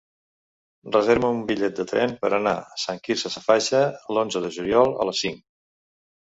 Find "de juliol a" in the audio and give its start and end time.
4.47-5.07